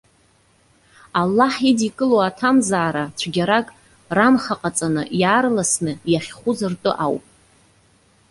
Аллаҳ 1.21 1.55
идикыло 1.69 2.17
аҭамзаара, 2.29 3.03
цәгьарак 3.17 3.67
рамхаҟаҵаны 4.15 5.03
иаарласны 5.21 5.91
иахьхәыз 6.11 6.59
ртәы 6.71 6.91
ауп. 7.05 7.25